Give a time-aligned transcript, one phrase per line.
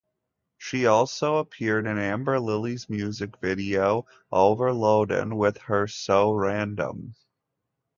[0.57, 7.13] She also appeared in Amber Lily's music video "Overloadin" with her "So Random!